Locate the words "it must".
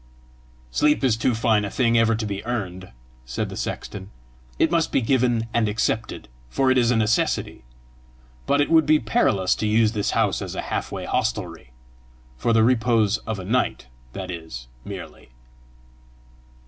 4.57-4.91